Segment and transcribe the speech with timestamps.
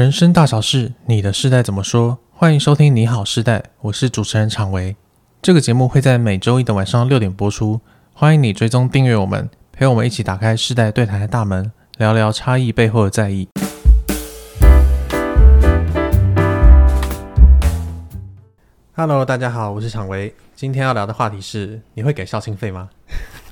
[0.00, 2.16] 人生大小事，你的世代怎么说？
[2.32, 4.96] 欢迎收听《你好世代》，我是主持人常维。
[5.42, 7.82] 这个节目会在每周一的晚上六点播出，
[8.14, 13.46] 欢迎你追踪订阅我们，陪我们一起打开世代对谈的大门，聊聊差异背后的在意。
[18.94, 20.34] Hello，大家好，我是常维。
[20.56, 22.88] 今天要聊的话题是：你会给校庆费吗？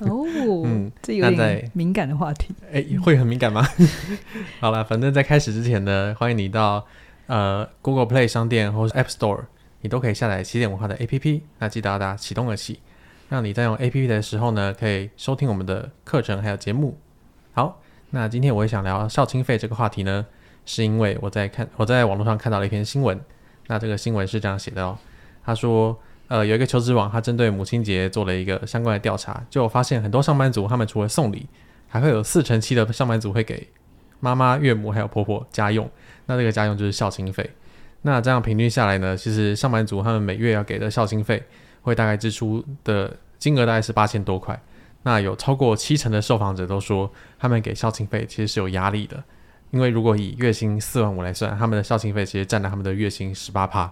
[0.01, 0.25] 哦，
[0.65, 2.53] 嗯，这有点敏感的话题。
[2.71, 3.67] 哎，会很敏感吗？
[4.59, 6.85] 好了，反正在开始之前呢，欢迎你到
[7.27, 9.43] 呃 Google Play 商店或是 App Store，
[9.81, 11.41] 你都可以下载起点文化的 APP。
[11.57, 12.79] 那记得要大家启动了起，
[13.27, 16.97] 让你在用 APP 的时候呢，可以收听我们的课程还有节目。
[17.53, 20.25] 好，那今天我也想聊孝清费这个话题呢，
[20.65, 23.19] 是因为我在看我在网络上看到了一篇新闻。
[23.67, 24.97] 那这个新闻是这样写的哦，
[25.43, 25.99] 他说。
[26.29, 31.47] 呃，有一个求职网，它针对母亲节做了一个相关的调查，就发现很多上班族，他们除了送礼，
[31.87, 33.67] 还会有四成七的上班族会给
[34.19, 35.89] 妈妈、岳母还有婆婆家用。
[36.27, 37.49] 那这个家用就是孝亲费。
[38.03, 41.43] 那这样平均下来呢，其实上班族他们每月要给的孝亲费，
[41.81, 44.57] 会大概支出的金额大概是八千多块。
[45.01, 49.23] 那有超过七成的受访者都说，他们给孝亲费其实是有压力的。
[49.71, 53.91] 因为如果以月薪四万五来算，他们的校庆费其实占了他们的月薪十八趴，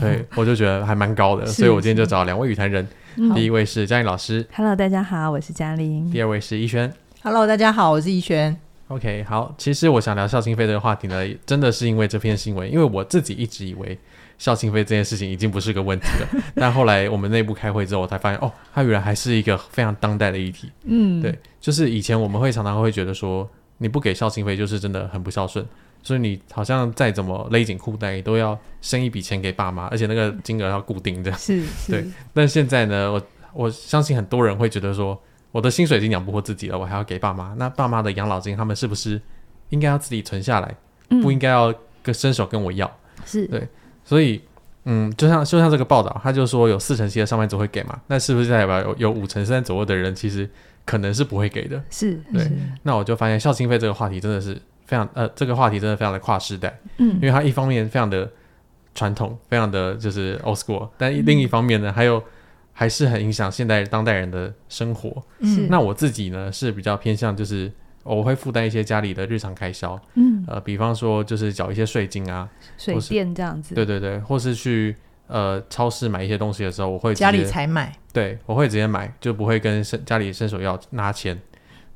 [0.00, 2.86] 对，我就觉得还蛮高的，所以我今天就找两位语坛人，
[3.34, 8.56] 第一位是嘉玲老师，Hello，大家好，我是嘉玲；第二位是逸轩，Hello，大家好，我是逸轩。
[8.86, 13.98] OK，好，其实我想聊校庆费这个话题呢，真的是因为这篇新闻，因为我自己一直以为
[14.38, 20.70] 校庆费这件事情已经不是个问题了， 但后来我们内部开会之后，我才发现，哦，它原来还是一个非常当代的议题。
[20.84, 23.48] 嗯，对，就是以前我们会常常会觉得说。
[23.78, 25.66] 你不给孝心费，就是真的很不孝顺。
[26.02, 31.32] 所以你好像再怎么勒紧裤带，都要生一笔钱给爸妈，而且那个金额要固定的。
[31.34, 32.06] 是，对。
[32.32, 37.54] 但现在呢，我我相信很多人会觉得说，我的薪水已经养不活自己了，我还要给爸妈。
[37.58, 39.20] 那爸妈的养老金，他们是不是
[39.70, 40.76] 应该要自己存下来？
[41.20, 42.88] 不应该要跟伸手跟我要？
[43.24, 43.66] 是对。
[44.04, 44.40] 所以，
[44.84, 50.48] 嗯，就像就像这个报道，他就说有四成七的上班族会给嘛，那是不是代表有有五成三左右的人其实？
[50.86, 52.42] 可能是不会给的，是对。
[52.44, 52.50] 是。
[52.84, 54.54] 那我就发现孝心费这个话题真的是
[54.86, 58.30] 非常呃，这个话题真的非常的跨时代，嗯，因为它一方面非常的
[58.94, 62.22] 传统，非常的就是 old school，但另一方面呢，嗯、还有
[62.72, 65.22] 还是很影响现代当代人的生活。
[65.40, 67.70] 嗯，那我自己呢是比较偏向就是
[68.04, 72.48] 我会负担一些家里的日常开销，嗯，呃，比方说就是缴一些税金啊，
[72.78, 74.94] 水电这样子，对对对，或是去。
[75.28, 81.36] 呃，超市买一些东西的时候，我会家里才买，对，我会直接买，就不会跟伸家里伸手要拿钱，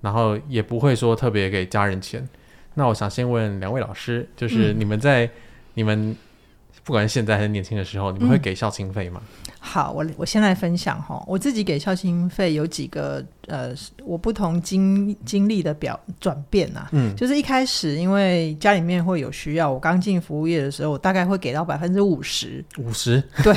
[0.00, 2.28] 然后也不会说特别给家人钱。
[2.74, 5.30] 那我想先问两位老师，就是你们在、嗯、
[5.74, 6.16] 你们
[6.84, 9.20] 不管是现在还是年轻的时候，你们会给孝亲费吗？
[9.24, 13.74] 嗯好，我我先来分享哈，我自己给孝亲费有几个呃，
[14.06, 23.52] 我不同经经历的表转变呐、啊，嗯，就是一开始因为家里面会有需要，我刚进服务业的时候，我大概会给到百分之五十，五十，对，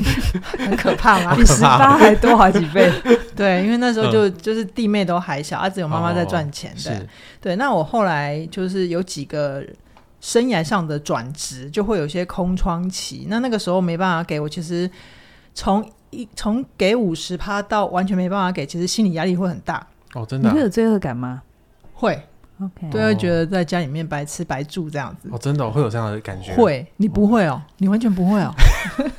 [0.58, 1.34] 很可怕吗？
[1.36, 2.90] 比十八还多好几倍，
[3.36, 7.02] 对，因为那时候就、嗯、就是弟妹都还小，啊，只有妈妈在赚钱的，哦、
[7.42, 9.62] 对，那我后来就是有几个
[10.22, 14.90] 生涯上的转职，就会有些空窗期，那那个时候没办法给我，其实。
[15.54, 20.50] 从一从给五十趴到完全没办法给，其实心理压力会很大哦，真的、啊。
[20.50, 21.42] 你会有罪恶感吗？
[21.92, 22.26] 会。
[22.90, 25.28] 对，会觉得在家里面白吃白住这样子。
[25.30, 26.52] 哦，真的、哦、会有这样的感觉？
[26.54, 28.52] 会，你不会哦，你完全不会哦。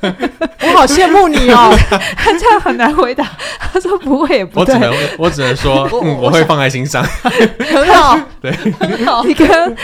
[0.00, 1.74] 我好羡慕你哦，
[2.16, 3.24] 他这样很难回答。
[3.72, 7.02] 他说不会也不对，我只能我只能说，嗯，我会放在心上。
[7.58, 9.24] 很好，对，很好。
[9.24, 9.76] 你刚刚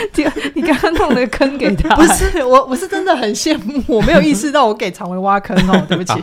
[0.53, 6.13] 你刚刚弄了个坑给他，不是我，我是真的很羡慕，我没有意识到我给常威挖坑哦，对不起。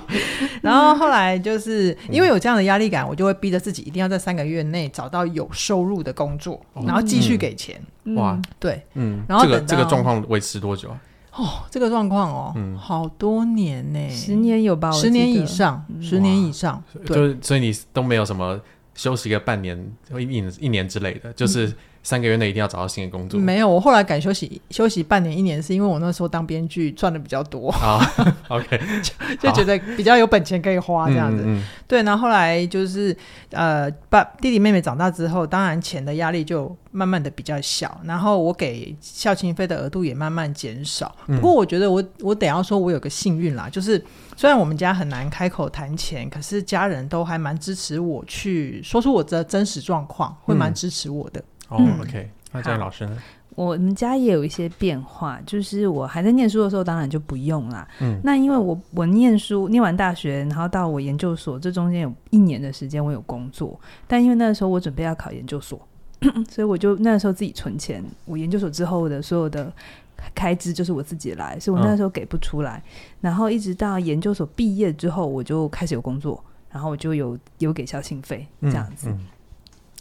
[0.62, 11.00] 然后后来就是因为有这样的压力感，我就会逼着自己一定要在三个月内找到有收入的工作，然后继续去给钱、嗯、哇，对，嗯，然后这个这个状况维持多久啊？
[11.34, 14.90] 哦，这个状况哦，嗯，好多年呢，十年有吧？
[14.90, 18.60] 十年以上，十年以上，对，就所以你都没有什么
[18.94, 21.72] 休息个半年、一年、一年之类的，就是。
[22.08, 23.38] 嗯三个月内一定要找到新的工作。
[23.38, 27.70] 没有，我后来改休息休息半年一年，是因为我那时候当编剧赚的比较多。
[27.72, 28.00] 啊
[28.48, 28.80] ，OK，
[29.38, 31.42] 就，就觉得比较有本钱可以花这样子。
[31.44, 33.14] 嗯嗯、对，然后后来就是
[33.50, 41.14] 呃，爸弟弟妹妹长大之后，当然钱的压力就慢慢的比较小，然后我给孝亲费的额度也慢慢减少。
[41.26, 44.02] 不过我觉得我我等要说我有个幸运啦，就是
[44.34, 51.38] 虽然我们家很难开口谈钱，可是家人都还蛮支持我去说出我的真实状况，会蛮支持我的。
[51.38, 53.16] 嗯哦、oh，OK，那嘉玲老师呢？
[53.54, 57.86] 我们家也有一些变化，就是我还在念书的时候，当然就不用啦。
[58.00, 65.80] 嗯，那因为我我念书念完大学，然后到我研究所，这中间有一年的时间我有工作，但因为那个时候我准备要考研究所，
[66.48, 68.02] 所以我就那个时候自己存钱。
[68.26, 69.72] 我研究所之后的所有的
[70.36, 72.80] 开支就是我自己来，所以我那时候给不出来。
[72.86, 72.92] 嗯、
[73.22, 79.08] 然后一直到研究所毕业之后，我就开始有工作，然后我就有有给孝庆费这样子。
[79.10, 79.26] 嗯嗯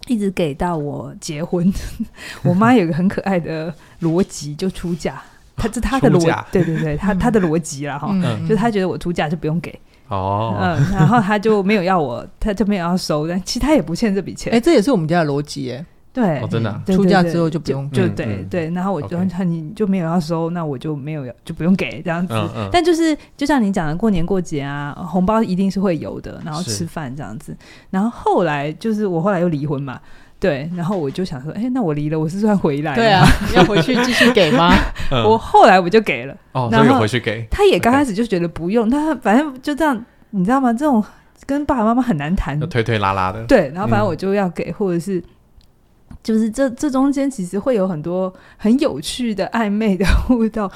[0.07, 1.71] 一直给到我结婚，
[2.43, 5.21] 我妈有个很可爱的逻辑，就出嫁，
[5.55, 8.09] 她这她的逻辑，对对对，她她的逻辑啦哈，
[8.41, 9.77] 就是她觉得我出嫁就不用给
[10.07, 15.85] 哦，嗯，然后她就没有要我，她就没有要收，但其实她也不欠这笔钱，哎，这也是我们家的逻辑哎。
[16.17, 18.71] 对，真的出嫁之后就不用，就对对。
[18.71, 22.33] 然后我就他你就没有要收，那我就没有要，就不用给这样子。
[22.71, 27.55] 但就是就像你讲的，过年过节啊，红包一定是会有的，然后吃饭这样子。
[27.91, 29.99] 然后后来就是我后来又离婚嘛，
[30.39, 30.67] 对。
[30.75, 32.95] 然后我就想说，哎，那我离了，我是算回来？
[32.95, 33.23] 对啊，
[33.53, 34.73] 要回去继续给吗？
[35.23, 36.35] 我后来我就给了，
[36.71, 37.45] 然后回去给。
[37.51, 40.73] 他也刚开始就觉得不用，他反正就这样，你知道吗？
[40.73, 41.03] 这种
[41.45, 43.43] 跟爸爸妈妈很难谈，推推拉拉的。
[43.45, 45.23] 对，然后反正我就要给，或者是。
[46.23, 50.69] 就是这这中间其实会有很多很有趣的暧昧的互动，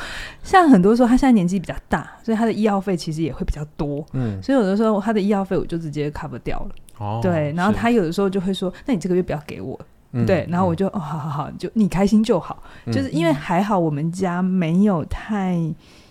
[0.43, 6.69] 像很多时候他现在年纪比较大，所以他的医药费其实也会比较多，嗯，所以有的时候他的医药费我就直接 cover 掉了，
[6.99, 9.77] 哦，对，然后他有的时候就会说，那你这个月不要给我，
[10.13, 15.59] 嗯、对，然后我就、嗯、哦，好好好，就你开心就好，嗯、就是因为还好我们家没有太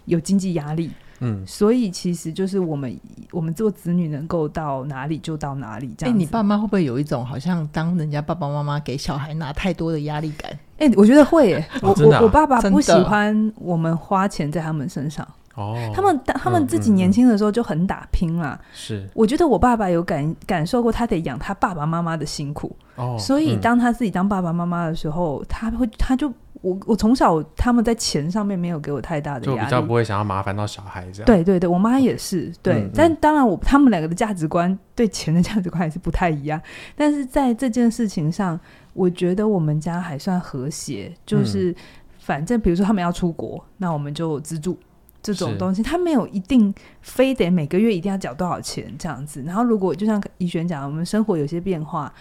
[0.05, 0.91] 有经济压力。
[1.21, 2.99] 嗯，所以其实就是我们
[3.31, 6.15] 我们做子女能够到哪里就到哪里这样。
[6.15, 10.51] 哎、欸，你爸妈会不会有一种好像当人家爸爸妈妈给小孩拿太多的压力感？
[10.79, 11.69] 哎、欸，我觉得会耶。
[11.83, 15.27] 我、哦啊、我我爸爸不喜欢我们花钱在他们身上。
[15.57, 18.59] 哦，他们他们自己年轻的时候就很打拼啦。
[18.73, 22.75] 是、嗯，嗯、我觉得我爸爸有感感受过他得养他爸爸妈妈的辛苦。
[22.97, 26.33] 哦，所以当他自己当爸爸妈妈的时候，他会他就。
[26.63, 31.27] 我我从小他们在钱上面没有给我太大的压力，就比较不会想要麻烦到小孩这样。
[31.27, 36.61] 对对对，我妈也是对，嗯、但当然我他们两个的价值观对钱的价值观也是不太一样。
[36.95, 38.61] 但是在这件事情上，
[38.93, 41.75] 我觉得我们家还算和谐，就是
[42.19, 44.79] 反正比如说他们要出国，那我们就资助
[45.23, 49.43] 这种东西，他没有一定非得每个月一定要缴多少钱这样子。
[49.43, 52.13] 然后如果就像怡璇讲，我们生活有些变化。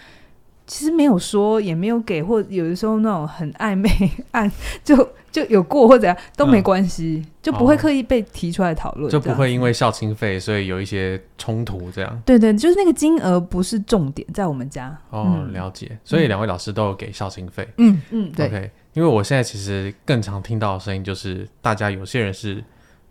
[0.70, 3.90] 其实没有说，也没有给，或有的时候那种很暧昧，
[4.30, 4.48] 暗
[4.84, 4.96] 就
[5.32, 12.22] 就有过或者怎样都没关系，嗯、就不会刻意被提出来讨论，就不会因为校庆费所以有一些冲突这样。
[12.24, 14.96] 对对，就是那个金额不是重点，在我们家。
[15.10, 15.98] 哦，了解。
[16.04, 17.66] 所以两位老师都有给校庆费。
[17.78, 18.46] 嗯嗯，对。
[18.46, 22.62] OK，因为我现在其实更常听到的声音就是，大家有些人是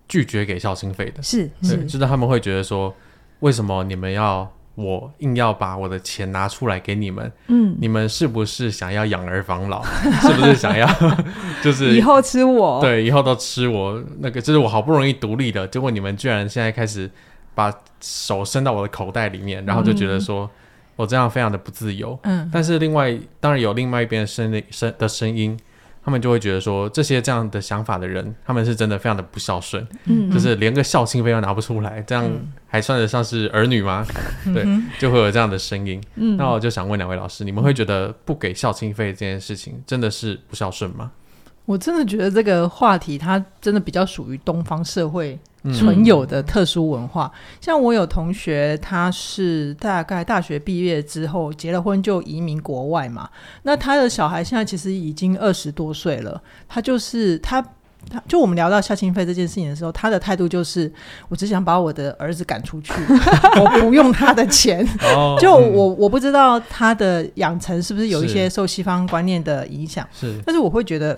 [0.07, 2.95] 拒绝给校庆费的，是是，就是他们会觉得说，
[3.41, 4.50] 为什么你们要？
[4.81, 9.83] 我硬要把我的钱拿出来给你们，嗯，你们是不是想要养儿防老？
[10.21, 10.87] 是不是想要
[11.61, 12.79] 就是以后吃我？
[12.81, 14.01] 对，以后都吃我。
[14.19, 17.09] 那个就是我好不容易独立的，结果你们居然现在开始
[17.53, 20.49] 把手伸到我的口袋里面，然后就觉得说
[20.95, 22.17] 我这样非常的不自由。
[22.23, 25.59] 嗯，但是另外当然有另外一边的声声的声音。
[26.09, 32.27] 他们就会觉得说，这些这样的想法的人，他们是真的非常的不孝顺，嗯，就是连个孝亲费都拿不出来，这样
[32.65, 34.03] 还算得上是儿女吗？
[34.47, 34.65] 嗯、 对，
[34.97, 36.01] 就会有这样的声音。
[36.15, 41.11] 嗯，那我就想问两位老师，你们会觉得不给孝亲费这件事情真的是不孝顺吗？
[41.69, 45.38] 我真的觉得这个话题，它真的比较属于东方社会
[45.71, 47.31] 存有的特殊文化。
[47.31, 53.30] 嗯、像我有同学，他是大概大学毕业之后结了婚就移民国外嘛。
[53.62, 56.41] 那他的小孩现在其实已经二十多岁了。
[56.67, 57.62] 他就是他，
[58.10, 60.91] 他就我们聊到孝亲费这件事情的时候，他的态度就是：
[61.27, 62.91] 我只想把我的儿子赶出去，
[63.62, 64.84] 我不用他的钱。
[65.39, 71.15] 就我我不知道他的养成是不是有一些受西方观念的影响，是，但是我会觉得。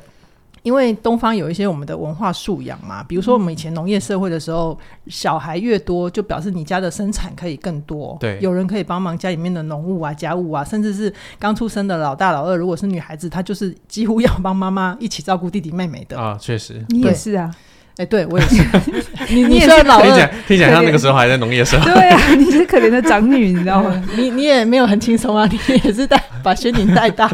[0.64, 4.78] 因为东方有一些我们的文化素养嘛，比如说我们以前农业社会的时候，
[5.08, 16.38] 小孩越多就表示你家的生产可以更多，对，有人可以帮忙家里面的农务啊、家务啊，甚至是刚出生的老大、老二，如果是女孩子，她就是几乎要帮妈妈一起照顾弟弟妹妹的啊。
[16.40, 17.54] 确实，你也是啊。
[17.98, 18.64] 哎，对我也是，
[19.30, 21.86] 你你也是老二，听起来听起来像那个时候还在农业社会。
[21.94, 24.04] 对啊， 你是可怜的长女，你知道吗？
[24.16, 27.30] 你你也没有很轻松啊，你也是带把轩宁带大。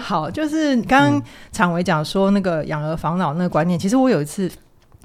[0.00, 1.22] 好，就是刚刚
[1.52, 4.50] 昶维讲说那个养儿防老那个观念，其实我有一次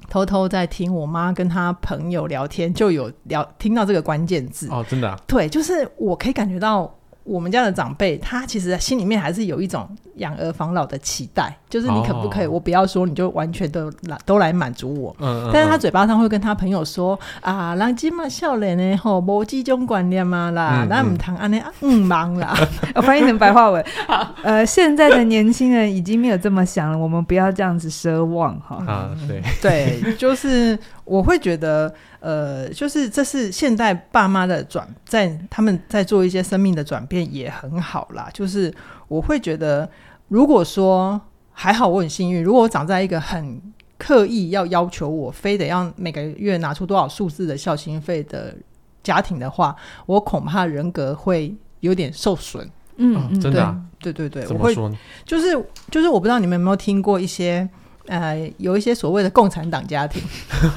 [0.08, 6.94] 偷偷在听我妈跟她朋友聊天，就有聊听到这个关键字哦，真的，对，就是我可以感觉到。
[7.28, 15.14] 我们家的长辈，他其实心里面还是有一种养儿防老的期待，就是你可不可以，我不要说，你就完全都来都来满足我。
[15.20, 15.50] 嗯嗯。
[15.52, 22.56] 但是他嘴巴上会跟他朋友说啊，人今嘛少年呢吼，无这种观念嘛啦，那唔谈安尼嗯忙啦。
[22.96, 23.84] 我翻译成白话文，
[24.42, 28.82] 呃，现在的年轻人已经没有这么想了，我们不要这样子奢望哈。
[28.86, 31.94] 啊，对对，就是我会觉得。
[32.20, 38.28] 呃，就是这是现代爸妈的转，在他们在做一些生命的转变也很好啦。
[38.34, 38.74] 就是
[39.06, 39.88] 我会觉得，
[40.28, 41.20] 如果说
[41.52, 43.60] 还好我很幸运，如果我长在一个很
[43.96, 48.54] 刻意要要求我非得要每个月拿出多少数字的孝心费的
[49.02, 52.68] 家庭的话，我恐怕人格会有点受损。
[52.96, 54.96] 嗯，哦、真的、啊，对对对，怎么说呢？
[54.96, 57.68] 我会就是就是，我不知道你们有没有听过一些。
[58.08, 60.22] 呃，有一些所谓的共产党家庭，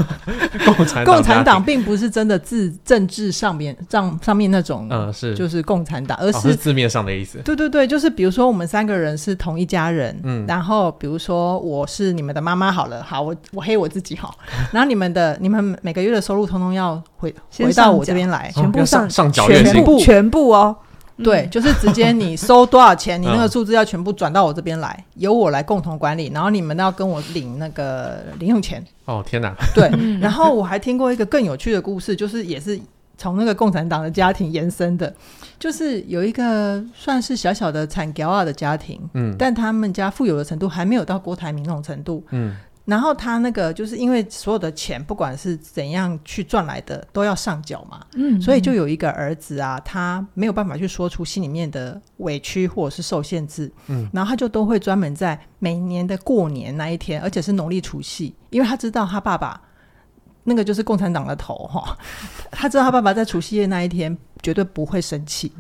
[0.65, 5.33] 共产共产党并不是真的字政治上面上上面那种，嗯，是。
[5.33, 7.39] 就是共产党，而是，哦、是字面上的意思。
[7.39, 14.38] 对对对，就是比如说我们三个人是同一家人，嗯，然后比如说我是你们的妈妈好了，好，我我黑我自己好，
[14.71, 19.97] 然后你们的你们每个月的收入通通要回回到我这边来，全部上上缴全部。
[20.00, 20.75] 全部哦。
[21.23, 28.83] 对，就是直接你收多少钱，你那个数字要全部转到我这边来，由我来共同管理，然后你们要跟我领那个零用钱。
[29.05, 29.55] 哦，天哪！
[29.73, 32.79] 对，然后我还听过一个更有趣的故事，就是也是
[33.17, 35.13] 从那个共产党的家庭延伸的，
[35.59, 42.55] 就是有一个算是小小的产侨啊的家庭，嗯，但他们家富有的程度还没有到郭台铭那种程度，嗯。
[42.83, 48.05] 然后他那个就是因为所有的钱，不管是怎样去赚来的，都要上缴嘛。
[48.15, 53.71] 嗯，嗯，所以就有一个儿子啊，他没有办法去说出心里面的委屈或者是受限制。
[53.88, 59.61] 嗯，然后他就都会专门在每年的过年那一天，而且是农历除夕，因为他知道他爸爸
[60.43, 61.95] 那个就是共产党的头哈，
[62.50, 65.51] 他知道他爸爸在除夕夜那一天绝对不会生气。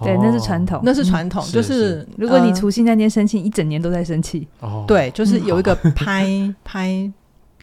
[0.00, 4.46] 对，那是传统，那是传统，就是，如果你除夕那天生气，呃，一整年都在生气。
[4.58, 7.12] 哦，对，就是有一个拍，嗯， 拍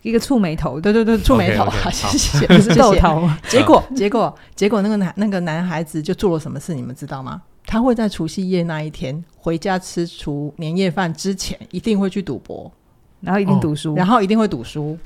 [0.01, 3.29] 一个触眉头，对对对，触眉头，谢谢， 不是豆头。
[3.49, 7.41] 结果，结果，结果，那个男那个男孩子就做了什么事，你们知道吗？
[7.65, 12.71] 他会在除夕夜那一天回家吃除年夜饭之前，一定会去赌博，
[13.19, 14.97] 然后一定读书，哦，然后一定会赌书。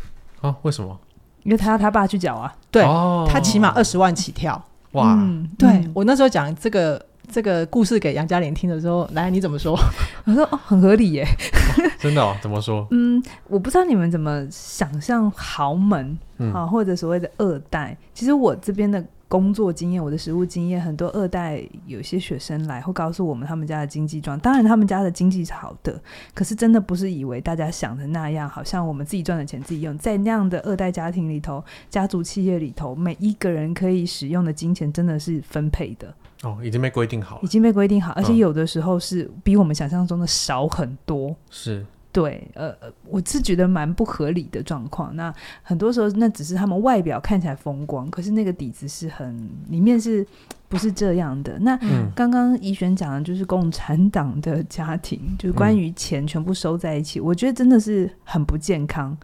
[0.41, 0.95] 哦，为什么？
[1.41, 2.53] 因为他要他爸去缴啊。
[2.69, 4.63] 对，哦，他起码二十万起跳。
[4.91, 7.03] 哇，嗯，对，嗯，我那时候讲这个。
[7.25, 9.77] 这个故事给杨嘉玲听的时候，来，你怎么说？
[10.25, 11.23] 我说哦，很合理耶。
[11.23, 12.35] 哦、 真的哦？
[12.41, 12.87] 怎么说？
[12.91, 17.97] 嗯，我不知道你们怎么想象豪门啊、嗯，或者所谓的二代。
[18.13, 24.41] 其实我这边的工作经验，我的实务经验，很多二代有些学生来会告诉我们他们家的经济状况。
[24.41, 25.99] 当然，他们家的经济是好的，
[26.33, 29.97] 可是真的不是以为大家想的那样，好像我们自己赚的钱自己用。
[29.97, 36.13] 在那样的二代家庭里头，家族企业里头，每一个人可以使用的金钱真的是分配的。
[36.45, 41.29] 哦，已经被规定好了，已经被规定好，而且有的时候是比我们想象中的少很多。
[41.29, 42.71] 嗯、是，对，呃，
[43.07, 45.15] 我是觉得蛮不合理的状况。
[45.15, 45.33] 那
[45.63, 50.23] 很多时候，那只是他们外表看起来风光，可是那个底子是很里面是
[50.69, 51.57] 不是这样的？
[51.57, 51.75] 那
[52.15, 59.17] 刚刚怡璇讲的就是共产党的家庭，就是关于钱全部收在一起，嗯，我觉得真的是很不健康。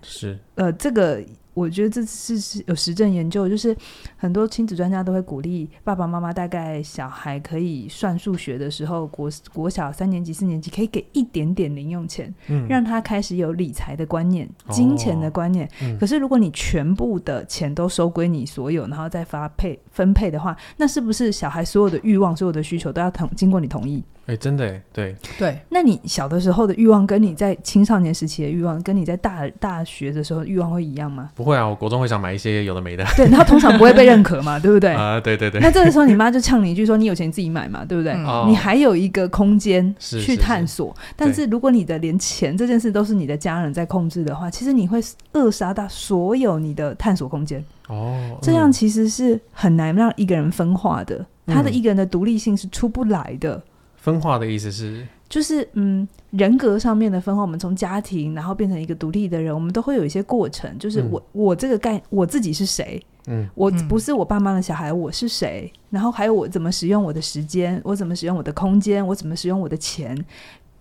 [0.00, 1.20] 是，呃，这个。
[1.58, 3.76] 我觉得这是是有实证研究，就是
[4.16, 15.66] 很多亲子专家都会鼓励爸爸妈妈，大概小孩可以算数学的时候，国国小三年级、四年级可以给一点点零用钱，嗯，让他开始有理财的观念、金钱的观念。
[15.66, 15.98] 哦嗯。
[15.98, 24.02] 可是如果你全部的钱都收归你所有，然后再发配分配的话，那是不是小孩所有的欲望、所有的需求都要同经过你同意？
[24.28, 25.58] 哎、欸，真的哎，对对。
[25.70, 31.30] 那你小的时候的欲望，跟你在青少年时期的欲望，跟你在大大学的时候欲望会一样吗？
[31.34, 33.02] 不会啊，我国中会想买一些有的没的。
[33.16, 34.92] 对，然后通常不会被认可嘛， 对不对？
[34.92, 35.58] 啊，对对对。
[35.62, 40.94] 那这个时候你妈就呛你一句说：“你有钱自己买嘛，对不对？”嗯、你还有一个空间去探索。
[40.94, 45.00] 是是是，但是如果你的连钱这件事都是你的家人在控制的话，其实你会
[45.32, 47.64] 扼杀到所有你的探索空间。
[47.88, 51.16] 哦、嗯，这样其实是很难让一个人分化的，
[51.46, 53.62] 嗯、他的一个人的独立性是出不来的。
[53.98, 57.42] 分化的意思是，就是嗯，人格上面的分化。
[57.42, 60.78] 我们从家庭，然后变成一个独立的人，我们都会有一些过程。
[60.78, 63.00] 就是我，嗯、我这个概，我自己是谁？
[63.26, 65.70] 嗯，我不是我爸妈的小孩，我是谁？
[65.90, 70.16] 然后还有我怎么使用我的时间，我怎么使用我的空间，我怎么使用我的钱。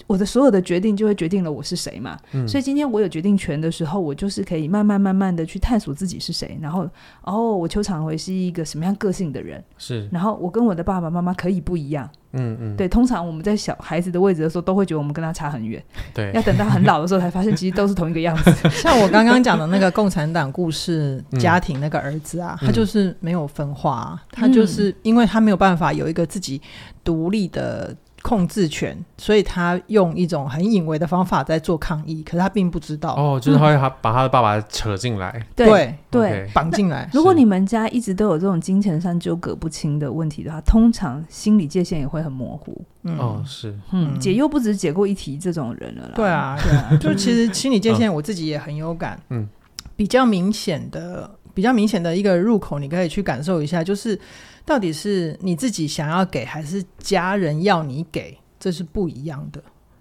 [0.07, 6.89] 我的所有的决定就会决定了我是谁嘛，嗯，所以今天我有决定权的时候，我就是可以慢慢慢慢的去探索自己是谁，然后
[7.23, 15.83] 哦，我邱长辉是一个什么样个性的人，是，然后我跟我的爸爸妈妈可以不一样，嗯嗯，对，通常我们在小孩子的位置的时候，都会觉得我们跟他差很远，
[16.13, 18.51] 对，要等到很老的时候才发现，其实都是同一个样子。
[18.71, 26.61] 像我刚刚讲的那个共产党故事家庭那个儿子啊，嗯，他就是没有分化啊，他就是因为他没有办法有一个自己
[27.03, 27.93] 独立的。
[28.27, 37.09] 控制权，所以他用一种很隐微的方法在做抗议，可是他并不知道哦，就是他会他把他的爸爸扯进来，嗯、对对，绑进来。
[37.13, 42.83] 如果你们家一直都有这种金钱上纠葛不清的问题的话，通常心理界限也会很模糊。
[43.03, 46.13] 嗯、哦，是，嗯，解又不止解过一题这种人了啦。
[46.13, 49.17] 对啊，对啊，就其实心理界限我自己也很有感。
[49.29, 49.47] 嗯，
[49.95, 54.19] 比较明显的、比较明显的一个入口，你可以去感受一下，就是。
[54.67, 58.37] 到底是你自己想要给，还是家人要你给？
[58.59, 59.59] 这是不一样的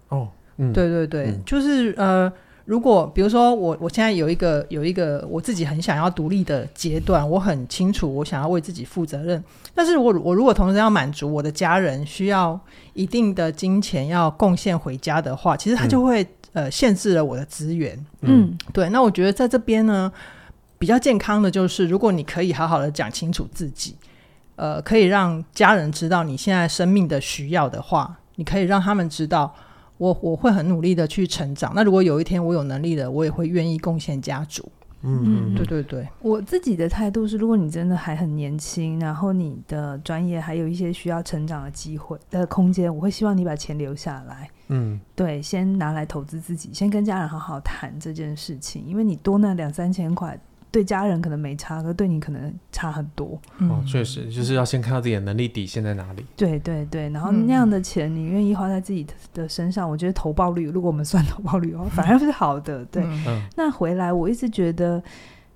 [0.09, 0.27] 哦。
[0.57, 2.31] 嗯，对对对，嗯、就是呃。
[2.67, 9.41] 如果比如说我我现在有一个有一个我自己很想要独立的阶段，我很清楚我想要为自己负责任，
[9.73, 12.59] 但是我我如果同时要满足我的家人需要
[12.93, 16.21] 一定的金钱要贡献回家的话，其实他就会、
[16.51, 17.97] 嗯、呃限制了我的资源。
[18.19, 18.89] 嗯，对。
[18.89, 20.11] 那我觉得在这边呢，
[20.77, 23.95] 比较健康的就是，如果你可以好好的讲清楚自己，
[24.57, 29.55] 呃，可以让家人知道你现在生命的需要的话，你可以让他们知道。
[29.99, 31.71] 我我会很努力的去成长。
[31.73, 34.71] 那如果有一天我有能力了，我也会愿意贡献家族。
[35.01, 36.07] 嗯，对对对。
[36.21, 44.47] 我自己的态度是，如果你真的还很年轻，然后你的专业还有一些需要成长的机会的空间，我会希望你把钱留下来。
[44.67, 50.39] 嗯，对，先拿来投资自己，先跟家人好好谈这件事情，因为你多那两三千块。
[50.71, 53.39] 对家人可能没差，可对你可能差很多。
[53.57, 56.25] 嗯、哦，确实，就是要先看到自己的能力底线在哪里。
[56.35, 62.83] 对对对，然后那样的钱，你愿意花在自己的身上，嗯、我觉得投报率，如果我们算投报率的话，反而是好的。
[62.85, 65.01] 对，嗯、那回来我一直觉得。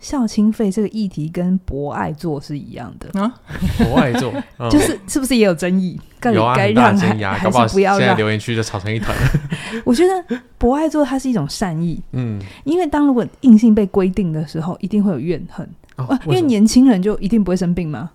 [0.01, 3.31] 孝亲费这个议题跟博爱座是一样的啊，
[3.77, 5.97] 博爱座、嗯、就是是不是也有争议？
[6.33, 7.99] 有啊，该让还还是不要让？
[7.99, 9.15] 现在留言区就吵成一团。
[9.85, 15.67] 我觉得博爱座它是一种善意，嗯，因为当如果硬性被规定的时候，一定会有怨恨，
[15.97, 18.09] 哦啊、因为年轻人就一定不会生病吗？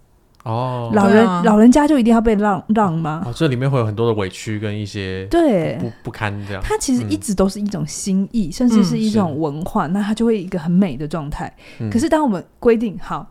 [0.46, 3.20] 哦，老人、啊、老人家就一定要被让让吗？
[3.26, 6.62] 哦，这里面会有很多的委屈跟一些对不不堪这样。
[6.62, 11.52] 它其实一直都是一种心意，嗯、甚至是一种文化，嗯、那它就会一个很美的状态。
[11.80, 13.26] 嗯、可是当我们规定好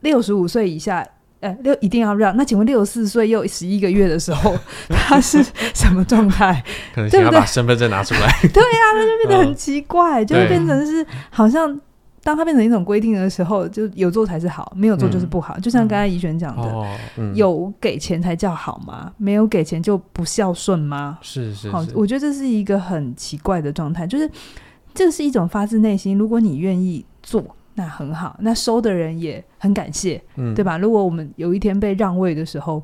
[0.00, 1.06] 六十五岁以下，
[1.40, 4.56] 呃，六一定要让，那请问六十四岁又十一个月的时候，
[4.88, 6.64] 他是什么状态？
[6.94, 8.20] 可能要把身份证拿出来。
[8.54, 11.78] 对呀、啊，那就变得很奇怪，嗯、就会变成是好像。
[12.28, 15.54] 当它变成一种规定的时候，就有做才是好，没有做就是不好。
[15.56, 19.10] 嗯、就像刚才怡璇讲的，有给钱才叫好吗？
[19.16, 21.18] 没有给钱就不孝顺吗？
[21.22, 21.70] 是是是。
[21.70, 24.30] 好，我觉得这是一个很奇怪的状态，就是
[24.92, 26.18] 这是一种发自内心。
[26.18, 27.42] 如果你愿意做，
[27.76, 30.76] 那很好，那收的人也很感谢，嗯、对吧？
[30.76, 32.82] 如果我们有一天被让位的时候。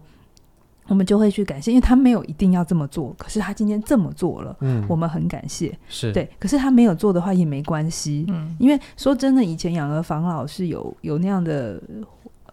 [0.89, 6.29] 我们就会去感谢，因为他没有一定要这么做，可是他今天这么做了，嗯，我们很感谢，是对。
[6.39, 11.81] 可是他没有做的话也没关系，嗯，因为说真的，以前养儿防老是有有那样的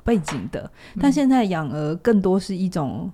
[0.03, 3.11] 背景的，但现在养儿更多是一种。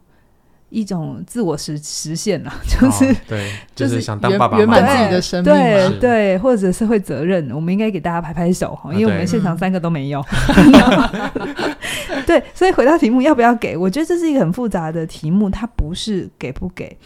[0.69, 10.21] 一种自我实实现了，就是、哦、对， 就是想当爸爸圆满自己的生命，对对，或者社会责任，我们应该给大家拍拍手哈，因为我们现场三个都没有。
[12.27, 13.77] 对，所以回到题目，要不要给？
[13.77, 16.97] 我觉得这是一个很复杂的题目，它不是给不给，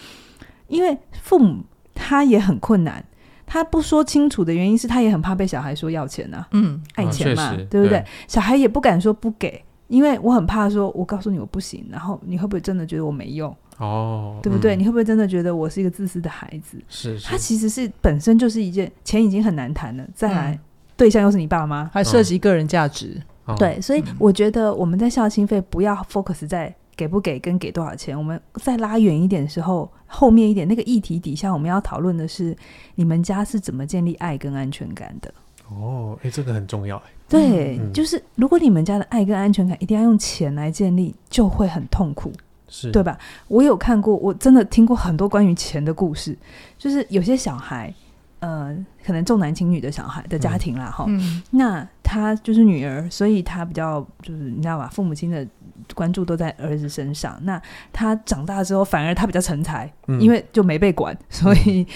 [0.67, 3.03] 因为父母他也很困难，
[3.45, 7.99] 他不说清楚的原因是他也很怕被小孩说要钱啊，嗯，爱钱嘛，哦、对不对？
[7.99, 9.63] 对小孩也不敢说不给。
[9.91, 13.53] 因为我很怕说，我告诉你我不行，然后你会不会真的觉得我没用？
[13.77, 14.75] 哦，对不对？
[14.75, 16.77] 嗯、你会不会真的觉得我是一个自私的孩子？
[16.87, 20.59] 是，是，他其实是本身就是一件钱已经很难谈了，再来、嗯、
[20.95, 23.21] 对象又是你爸妈，还涉及个人价值。
[23.45, 32.55] 哦、对，所以我觉得我们在孝心费不要 focus 在给不给跟给多少钱，我们再拉远一点的时候，后面一点那个议题底下，我们要讨论的是
[32.95, 35.33] 你们家是怎么建立爱跟安全感的。
[35.73, 37.03] 哦，哎，这个很重要哎。
[37.29, 42.29] 对，嗯、就是如果你们家的爱跟安全感一定要用钱来建立，就会很痛苦，
[42.67, 43.17] 是对吧？
[43.47, 46.37] 我有看过，我真的听过很多关于钱的故事，
[46.77, 47.93] 就是有些小孩，
[48.39, 55.47] 呃，可能重男轻女的小孩的家庭啦，哈、嗯，那他就是女儿，所以他比较就是你知道吧，父母亲的
[55.95, 57.39] 关注都在儿子身上。
[57.43, 57.61] 那
[57.93, 61.87] 他长大之后，反而他比较成才，嗯、因为就没被管，所以。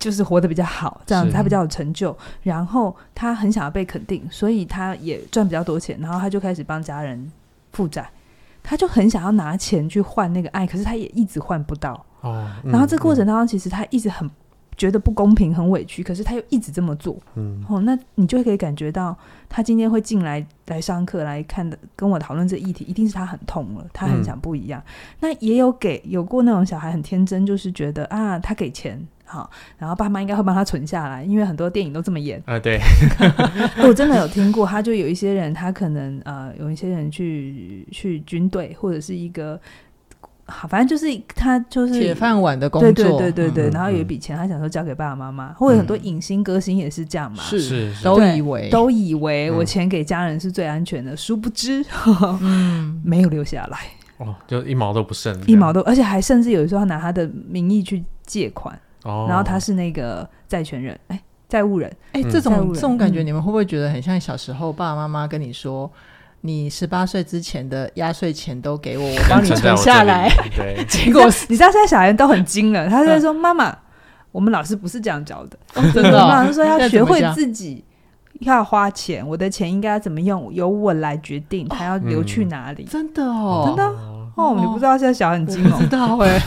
[0.00, 7.30] 嗯就是活得比较好，这样子他比较有成就，然后他很想要被肯定，所以他也赚比较多钱，然后他就开始帮家人
[7.72, 8.10] 负债，
[8.62, 12.02] 他就很想要拿钱去换那个爱，可是他也一直换不到。
[12.22, 14.28] 哦，嗯、然后这过程当中，其实他一直很
[14.80, 17.14] 觉得不公平，很委屈，可是他又一直这么做。
[17.34, 19.14] 嗯，哦，那你就可以感觉到，
[19.46, 24.82] 他今天会进来来上课来看的，跟我讨论这议题，一定是他很痛了，他很想不一样。
[24.86, 29.06] 嗯、那也有给有过那种小孩很天真，就是觉得啊，他给钱。
[29.26, 32.58] 好，然后爸妈应该会帮他存下来，因为很多电影都这么演啊。
[32.58, 32.80] 对，
[33.86, 39.60] 我真的有听过，他就有一些人，他可能呃，有一些人去去军队或者是一个
[40.50, 43.70] 好，反正就是他就是铁饭碗的工作，对对对对对。
[43.70, 51.84] 嗯、然后有一笔钱，他想说交给爸爸妈妈，嗯、或者很多影星歌星也是这样嘛，是是，都以为都以为我钱给家人是最安全的，嗯、殊不知，
[52.40, 53.78] 嗯， 没有留下来
[54.18, 58.78] 哦，就一毛都不剩，一毛都，而且还甚至有时候拿他的名义去借款。
[59.04, 65.90] 哦，然后他是那个债权人，哎，债务人，哎，这种这种感觉，你们会不会觉得很像小时候爸爸妈妈跟你说，
[66.42, 70.30] 你十八岁之前的压岁钱都给我，我帮你存下来。
[70.56, 73.76] 对， 结果你知道现在小孩都很精了，他就会说妈妈，
[74.32, 76.22] 我们老师不是这样教的，哦、真的、 哦。
[76.22, 77.84] 我们老师说要学会自己
[78.40, 82.84] 要花钱，我的钱应该要怎么用，由我来决定，他要流去哪里。
[82.84, 86.40] 真的哦，真的哦，哦，你不知道现在小孩很精哦，知道哎，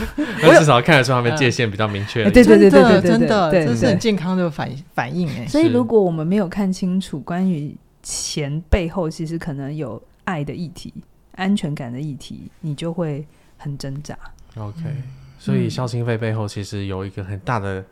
[0.48, 2.32] 我至少看得出他们界限比较明确、嗯。
[2.32, 5.46] 对对对对对对，真的，对，这是很健康的反反应哎。
[5.46, 10.94] 所以如果我们没有看清楚关于钱背后，其实可能有爱的议题、
[11.36, 13.26] 安全感的议题，你就会
[13.58, 14.16] 很挣扎。
[14.58, 15.04] OK，、嗯、
[15.40, 17.84] 所以孝心费背后其实有一个很大的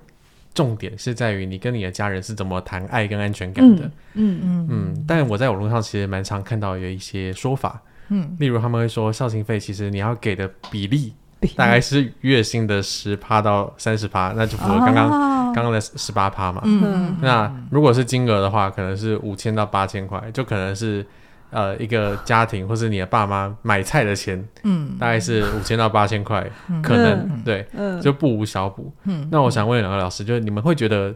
[0.53, 3.85] 重点，是在于你跟你的家人是怎么谈爱跟安全感的。
[4.13, 5.05] 嗯嗯嗯。
[5.07, 11.13] 但我在网络上其实蛮常看到有一些说法，嗯，例如他们会说孝心费其实你要给的比例
[11.55, 15.09] 大概是月薪的十趴到三十趴，那就符合刚刚
[15.53, 16.61] 刚刚的十八趴嘛。
[16.63, 17.17] 嗯。
[17.21, 21.05] 那如果是金额的话，可能是五千到八千块，就可能是。
[21.53, 28.89] 呃，一个家庭或是你的爸妈买菜的钱，嗯，大概是五千到八千块，嗯，可能，嗯，对，嗯，就不无小补。
[29.03, 31.13] 嗯，那我想问两位老师，就是你们会觉得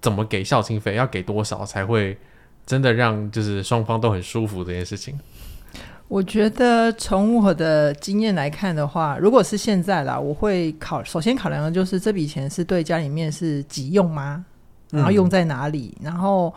[0.00, 2.16] 怎么给孝亲费，要给多少才会
[2.64, 5.20] 真的让就是双方都很舒服这件事情？
[6.14, 14.44] 我觉得从我的经验来看的话，如果是现在啦，我会考首先考量的就是这笔钱是对家里面是急用吗？
[14.92, 15.92] 然后用在哪里？
[16.02, 16.54] 嗯，然后。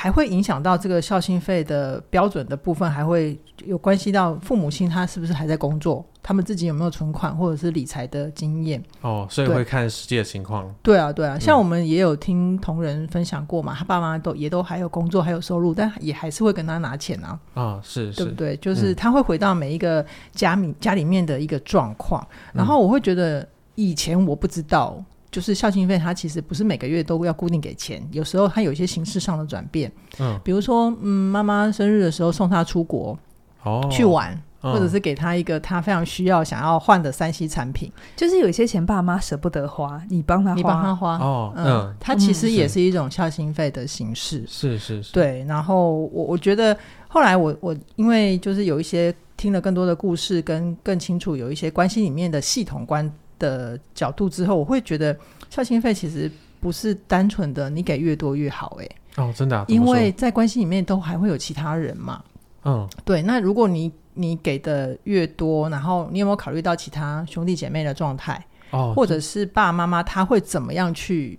[0.00, 10.72] 还会影响到这个孝心费的标准的部分，还会有关系到父母亲他是不是还在工作，他们自己有没有存款或者是理财的经验哦，所以会看实际的情况。
[10.84, 17.30] 对啊，对啊，像我们也有听同仁分享过嘛，嗯、他爸妈都也都还有工作，还有收入，但也还是会跟他拿钱啊。
[17.54, 18.56] 啊、哦，是，是，对不对？
[18.58, 25.04] 就是他会回到每一个家里家里面的一个状况，嗯、然后我会觉得以前我不知道。
[25.30, 29.92] 就是孝心费，它其实不是每个月都要固定给钱，有时候它有一些形式上的转变。
[30.18, 33.18] 嗯，比如说，嗯，妈妈生日的时候送她出国，
[33.62, 37.92] 哦，去玩，嗯，或者是给她一个她非常需要、想要换的三 C 产品。
[38.16, 41.18] 就是有一些钱爸妈舍不得花，你帮他花，你帮他花。
[41.18, 44.44] 哦，嗯，它其实也是一种孝心费的形式。
[44.48, 45.12] 是是是。
[45.12, 46.74] 对，然后我我觉得
[47.06, 53.12] 后来我我因为就是有一些听了更多的故事，跟更清楚有一些关系里面的系统观。
[53.38, 55.16] 的角度之后，我会觉得
[55.50, 62.22] 孝心费其实不是单纯的你给越多越好，欸，哎哦，真的，啊，因为在关系里面都还会有其他人嘛，
[62.64, 63.22] 嗯，对。
[63.22, 71.38] 那如果你你给的越多，然后你有没有考虑到其他兄弟姐妹的状态，哦，或者是爸爸妈妈他会怎么样去？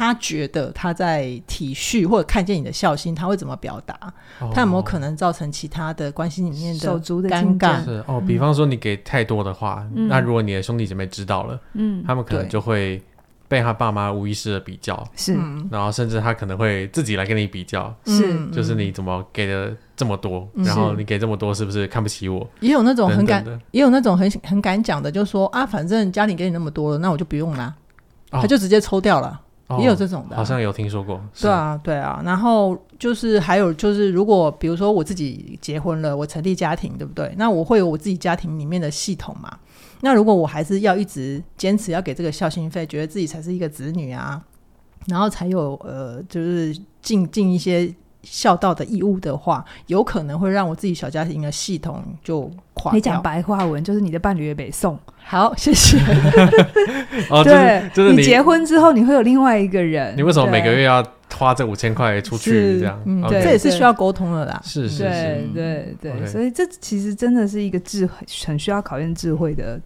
[0.00, 3.94] 他觉得他在体恤或者看见你的孝心，他会怎么表达？
[4.38, 7.84] 哦、他有没有可能造成其他的关系里面的手足的尴尬？
[7.84, 13.02] 是哦，比方说你给太多的话，嗯、那如果你的兄弟姐妹知道了，嗯，他们可能就会
[13.46, 15.38] 被他爸妈无意识的比较，是，
[15.70, 22.48] 然后甚至他可能会自己来跟你比较，是，就是你怎么给的这么多，嗯、然后你给这么多，是不是看不起我？
[22.60, 27.74] 也有那种很敢，也有那种很很敢讲的，就是说啊，反正家里给你那么多了，那我就不用啦，
[28.30, 29.38] 哦、他就直接抽掉了。
[29.78, 31.20] 也有这种的、好像有听说过。
[31.40, 32.20] 对啊，对啊。
[32.24, 37.32] 然后就是还有就是，如果比如说我自己结婚了，我成立家庭，对不对？
[37.36, 39.58] 那我会有我自己家庭里面的系统嘛。
[40.00, 44.42] 那如果我还是要一直坚持要给这个孝心费，觉得自己才是一个子女啊，
[45.06, 47.94] 然后才有呃，就是尽尽一些。
[48.22, 52.96] 孝道的义务的话，有可能会让我自己小家庭的系统就垮掉。
[52.96, 54.98] 你讲白话文，就是你的伴侣也被送。
[55.22, 55.98] 好，谢谢。
[57.30, 60.14] 哦，对，就是你结婚之后，你会有另外一个人。
[60.16, 61.04] 你为什么每个月要
[61.34, 62.80] 花这五千块出去？
[62.80, 64.60] 这样，嗯，对，这也是需要沟通的啦。
[64.64, 65.02] 是是是，
[65.54, 68.14] 对对对，所以这其实真的是一个智慧，
[68.46, 69.80] 很需要考验智慧的。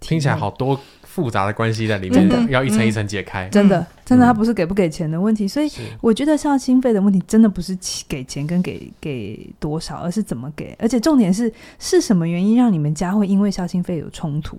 [0.00, 0.78] 听起来好多
[1.12, 3.48] 复杂的关系在里面，的要一层一层解开。
[3.48, 5.48] 真的，真的，他不是给不给钱的问题。
[5.48, 5.68] 所以
[6.00, 10.76] 我觉得孝心费的问题真的不是给钱跟给给多少，而是怎么给。
[10.78, 14.56] 而且重点是，是什么原因让你们家会因为孝心费有冲突？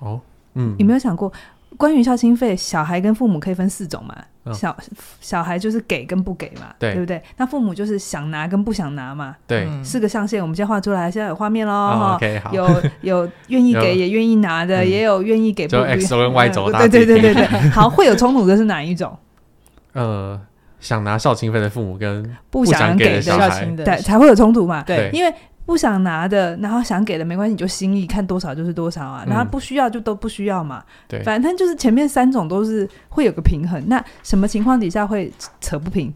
[0.00, 0.20] 哦，
[0.54, 1.32] 嗯，有没有想过，
[1.76, 4.14] 关于孝亲费，小孩跟父母可以分四种嘛？
[4.52, 4.76] 小
[5.20, 7.22] 小孩就是给跟不给嘛，对，对不对？
[7.38, 11.72] 那父母就是想拿跟不想拿嘛，对，四个象限，我们先画出来，现在有画面喽。
[11.72, 15.78] 哦 okay, 好，有有愿意给 也愿意拿的，也有愿意给不给。
[15.78, 17.46] 就 X 轴跟 Y 轴，对对对对对。
[17.70, 19.16] 好，会有冲突的是哪一种？
[19.94, 20.38] 呃，
[20.78, 24.82] 想拿孝亲费的父母跟不想给的孝亲的，对，才会有冲突嘛。
[24.82, 25.34] 对，因为。
[25.66, 29.24] 不想拿的，然后想给的没关系，你就心意看多少就是多少啊。
[29.26, 30.84] 然后不需要就都不需要嘛。
[31.08, 33.82] 对，反正就是前面三种都是会有个平衡。
[33.88, 36.12] 那什么情况底下会扯不平？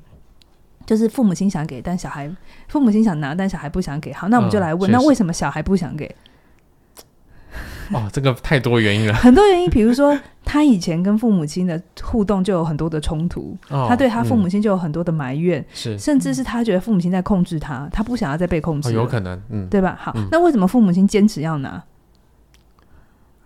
[0.84, 2.30] 就是父母亲想给，但小孩
[2.68, 4.12] 父母亲想拿，但小孩不想给。
[4.12, 6.14] 好，那我们就来问，那为什么小孩不想给？
[7.92, 9.14] 哦，这个太多原因了。
[9.20, 19.94] 很多原因，比如说他以前跟父母亲的互动就有很多的冲突，哦、他对他父母亲就有很多的埋怨，甚至是他觉得父母亲在控制他，他不想要再被控制、哦，有可能，嗯，对吧？
[20.00, 21.84] 好，嗯、那为什么父母亲坚持要拿？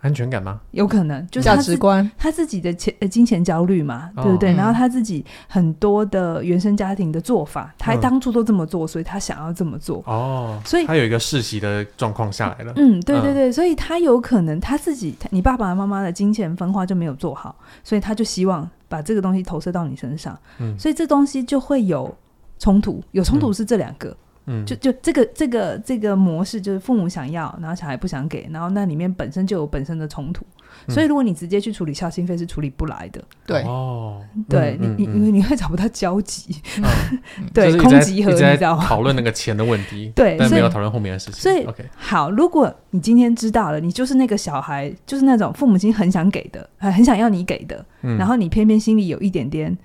[0.03, 0.59] 安全感吗？
[0.71, 4.53] 有可能，就是价值观，他自己的钱呃金钱焦虑嘛，哦、对不对？
[4.53, 10.03] 然后他自己很多的原生家庭的做法，他当初都这么做，所以他想要这么做。
[10.05, 12.73] 哦，所以他有一个世袭的状况下来了。
[12.75, 20.37] 嗯，对对对，所以他有可能他自己，你爸爸妈妈的金钱分化就没有做好，所以他就希望把这个东西投射到你身上。
[20.59, 22.13] 嗯，所以这东西就会有
[22.59, 24.09] 冲突，有冲突是这两个。
[24.09, 30.45] 嗯嗯，就就这个这个这个模式，就是父母想要，然后小孩不想给，然后那里面本身就有本身的冲突，
[30.87, 33.23] 嗯、所以如果你直接去处理孝心费，是处理不来的。
[33.45, 36.83] 对哦，对你你因为你会找不到交集，嗯、
[37.53, 38.83] 对，空集合，你知道吗？
[38.85, 41.35] 讨论那个钱的问题， 对，但没有讨论后面的事情。
[41.35, 49.77] 所以 OK，好，如果你今天知道了，你就是那个小孩，就是那种父母亲很想给的，很想要你给的，嗯、然后你偏偏心里有一点点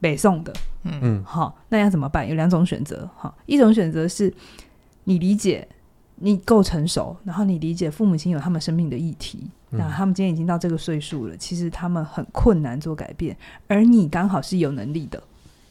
[0.00, 0.52] 北宋的，
[0.90, 2.28] 嗯嗯，好，那要怎么办？
[2.28, 4.32] 有两种选择，哈，一种选择是。
[5.04, 5.66] 你理解，
[6.16, 13.34] 你够成熟，然后你理解父母亲有他们生命的议题，那、嗯、他们今天已经到这个岁数了，其实他们很困难做改变，
[13.68, 15.22] 而你刚好是有能力的，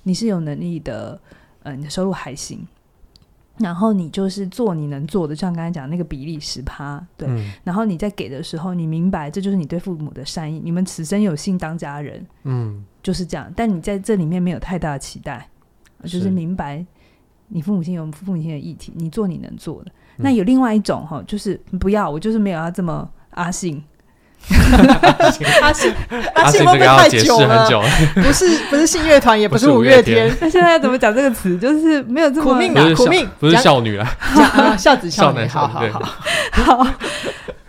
[0.01, 1.21] 你是有能力的，
[1.61, 2.67] 呃，你的收入还行，
[3.59, 15.49] 然后你就是做你能做的，像刚才讲的那个比例十趴，对，嗯、然后你在给的时候，你明白这就是你对父母的善意，你们此生有幸当家人，嗯，就是这样，但你在这里面没有太大的期待，
[16.03, 16.85] 就是明白。
[17.49, 19.91] 你父母亲有父母亲的议题，你做你能做的。
[20.17, 23.81] 嗯、那有另外一种哈，就是不要，我就是没有要这么阿信。
[25.61, 25.93] 阿信，
[26.33, 27.67] 阿信会不会太久了？
[28.15, 30.33] 不是，不是信乐团，也不是五月天。
[30.39, 31.57] 那现在要怎么讲这个词？
[31.57, 34.07] 就是没有这么苦命啊，苦命，不是少女啊，
[34.77, 35.81] 孝子孝女，好好
[36.51, 36.87] 好好。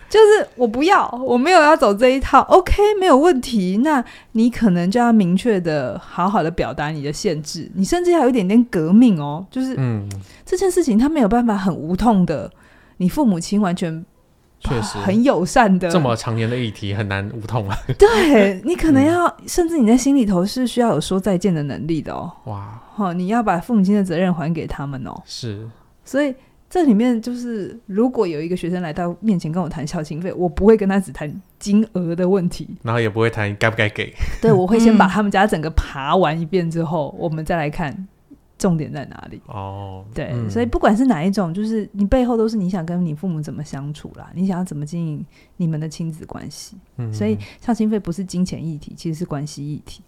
[0.09, 3.81] 就是我不要，我没有要走这一套，OK，没有问题。
[3.85, 4.03] 那
[4.33, 9.45] 你可能就要明确的、好好的表达你的限制，你甚至还有一点点革命哦。
[9.51, 10.09] 就是，嗯，
[10.47, 12.51] 这件事情他没有办法很无痛的，
[12.97, 14.03] 你父母亲完全
[14.61, 17.77] 确实很友善的，这么常年的议题很难无痛啊。
[17.99, 22.33] 对，你可能要，嗯、甚至你在心里头是需要有说再见的能力的哦。
[22.45, 25.15] 哇，哦，你要把父母亲的责任还给他们哦。
[25.25, 25.69] 是，
[26.05, 26.35] 所以。
[26.71, 34.13] 这里面就是，如果有一个学生来到面前跟我谈孝心费，我不会跟他只谈金额的问题，然后也不会谈该不该给。
[34.43, 38.07] 对，我会先把他们家整个爬完一遍之后，嗯、我们再来看
[38.59, 39.41] 重点在哪里。
[39.47, 45.25] 哦，对，嗯、所以不管是哪一种，就是你背后都是你想跟你父母怎么相处啦，你想要怎么经营
[45.57, 46.77] 你们的亲子关系。
[46.97, 50.03] 嗯，所以孝心费不是金钱议题，其实是关系议题。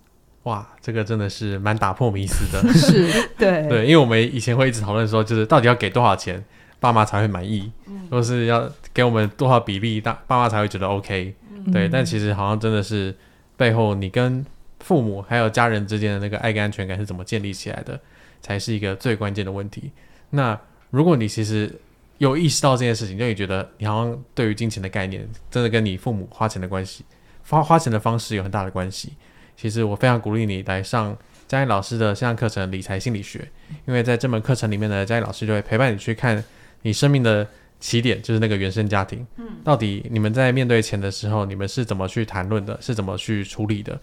[0.44, 2.72] 哇，这个真的是蛮打破迷思的。
[2.72, 3.08] 是，
[3.38, 6.42] 对对，因为我们以前会一直讨论说，就是到底要给多少钱，
[6.80, 11.34] 爸妈才会满意，嗯、或是要给我们多少比例，大爸妈才会觉得 OK。
[11.54, 13.14] 嗯、对，但其实好像真的是
[13.58, 14.42] 背后你跟
[14.80, 18.00] 父母还有家人之间的那个爱跟安全感是怎么建立起来的，
[18.40, 19.90] 才是一个最关键的问题。
[20.30, 20.58] 那
[20.90, 21.72] 如果你其实
[22.18, 27.04] 有意识到这件事情，就你觉得你好像对于金钱的概念，真的跟你父母花钱的关系，
[27.46, 29.14] 花花钱的方式有很大的关系。
[29.56, 33.38] 其实我非常鼓励你来上佳音老师的线上课程《理财心理学》，
[33.86, 36.42] 因为在这门课程里面呢，佳音老师就会陪伴你去看
[36.82, 37.46] 你生命的
[37.78, 39.26] 起点，就是那个原生家庭。
[39.36, 44.00] 嗯，到底你们在面对钱的时候，你们是怎么去谈论的，是怎么去处理的？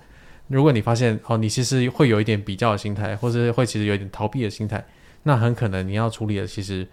[0.48, 4.84] 如果你发现哦，你其实会有一点比较的心态，或者会其实有一点逃避的心态，
[5.24, 6.88] 那很可能你要处理的其实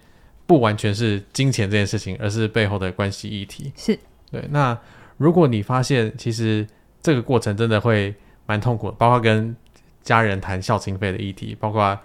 [0.47, 3.73] 不完全是金钱这件事情，而是背后的关系议题。
[3.77, 3.99] 是
[4.31, 4.45] 对。
[4.51, 4.77] 那
[5.17, 6.67] 如果你发现其实
[7.01, 8.15] 这个过程真的会
[8.47, 9.55] 蛮痛苦的，包括跟
[10.03, 11.99] 家人谈孝亲费的议题，包括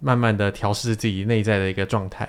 [0.00, 2.28] 慢慢的调试自己内在的一个状态。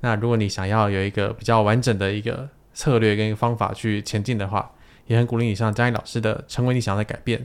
[0.00, 4.70] 那如果你想要有一个比较完整的一个策略跟方法去前进的话，
[5.06, 7.38] 也很鼓励你上佳音老师的《成为你想要的改变》，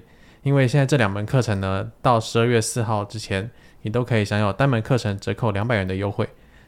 [0.47, 6.25] 因为现在这两门课程呢，到十二月四号之前，你都可以享有单门课程折扣两百元的优惠。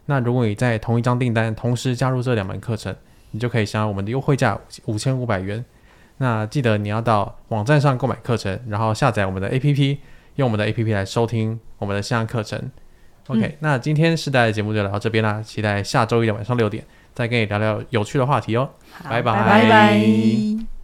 [0.08, 2.94] 那如果你在同一张订单同时加入这两门课程，
[3.32, 5.64] 你就可以享有我们的优惠价五千五百元。
[6.18, 9.98] 那记得你要到网站上购买课程，然后下载我们的 APP，
[10.36, 12.60] 用我们的 APP 来收听我们的线上课程。
[13.28, 18.70] OK，、嗯、那今天世代的节目就聊到这边啦，期待下周一的晚上六点再跟你聊聊有趣的话题哦。
[18.92, 19.46] 好拜拜。
[19.46, 20.79] 拜拜。